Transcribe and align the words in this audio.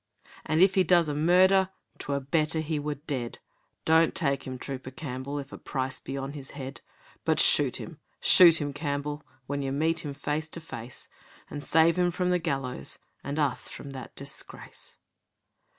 'And 0.47 0.61
if 0.63 0.73
he 0.73 0.83
does 0.83 1.09
a 1.09 1.13
murder 1.13 1.69
'Twere 1.99 2.21
better 2.21 2.59
we 2.67 2.79
were 2.79 2.95
dead. 2.95 3.37
Don't 3.85 4.15
take 4.15 4.47
him, 4.47 4.57
Trooper 4.57 4.89
Campbell, 4.89 5.37
If 5.37 5.51
a 5.53 5.59
price 5.59 5.99
be 5.99 6.17
on 6.17 6.33
his 6.33 6.49
head; 6.57 6.81
But 7.23 7.39
shoot 7.39 7.75
him! 7.75 7.99
shoot 8.19 8.59
him, 8.59 8.73
Campbell, 8.73 9.23
When 9.45 9.61
you 9.61 9.71
meet 9.71 10.03
him 10.03 10.15
face 10.15 10.49
to 10.49 10.59
face, 10.59 11.07
And 11.51 11.63
save 11.63 11.99
him 11.99 12.09
from 12.09 12.31
the 12.31 12.39
gallows, 12.39 12.97
And 13.23 13.37
us 13.37 13.69
from 13.69 13.91
that 13.91 14.15
disgrace.' 14.15 14.97